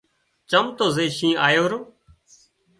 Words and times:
چم 0.49 0.65
تو 0.77 0.85
زي 0.95 1.05
شينهن 1.17 1.39
آيو 1.47 1.65
رو 1.71 1.79